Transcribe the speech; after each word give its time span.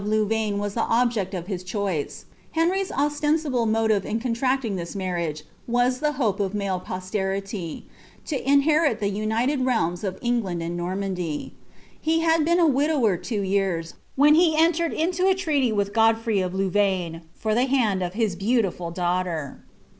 ouvaine 0.03 0.57
was 0.57 0.73
the 0.73 0.81
object 0.81 1.35
of 1.35 1.45
his 1.45 1.63
choice 1.63 2.25
Ilenry'^s 2.55 2.91
ostensible 2.91 3.67
ronlracting 3.67 4.19
Uiis 4.19 4.95
marriage 4.95 5.43
was 5.67 5.99
the 5.99 6.13
hope 6.13 6.39
of 6.39 6.55
male 6.55 6.79
posterity, 6.79 7.85
to 8.25 8.49
inherit 8.49 8.99
tiniled 8.99 9.63
realms 9.63 10.03
of 10.03 10.17
England 10.23 10.63
and 10.63 10.75
Normandy. 10.75 11.53
He 12.01 12.21
had 12.21 12.43
been 12.43 12.57
a 12.59 12.65
widower 12.65 13.15
iwo 13.15 13.41
vears, 13.47 13.93
when 14.15 14.33
he 14.33 14.57
entered 14.57 14.91
into 14.91 15.27
a 15.27 15.35
treaty 15.35 15.71
with 15.71 15.93
Godfrey 15.93 16.41
of 16.41 16.55
Louvaine 16.55 17.17
{at 17.45 17.55
iha 17.57 17.67
hand 17.67 18.01
of 18.01 18.15
his 18.15 18.35
beautiful 18.35 18.89
daughter. 18.89 19.61